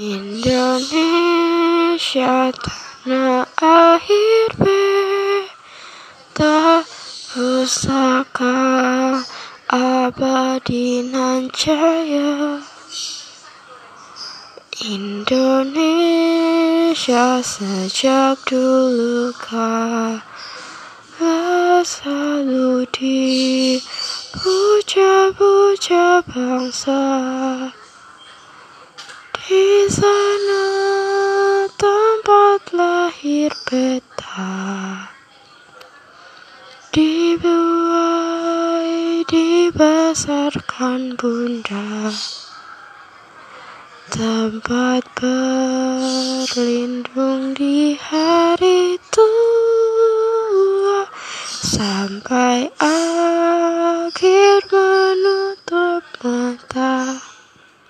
[0.00, 0.96] Indonesia
[2.56, 5.60] tanah air beta
[7.28, 8.56] pusaka
[9.68, 12.64] abadi nan jaya
[14.88, 16.24] Indonesia
[17.44, 20.24] sejak dulu kala
[21.84, 23.84] selalu dipuja-puja
[26.24, 27.04] bangsa.
[29.50, 30.64] Di sana
[31.76, 34.48] tempat lahir beta
[36.90, 37.62] Dibuai
[39.28, 42.10] dibesarkan bunda.
[44.10, 46.74] Tempat berlindung
[47.54, 51.06] di hari tua.
[51.46, 52.74] Sampai